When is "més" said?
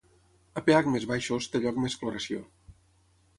0.93-1.05, 1.85-1.99